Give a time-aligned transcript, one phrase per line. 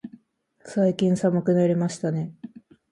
[0.65, 2.33] 最近寒くなりましたね。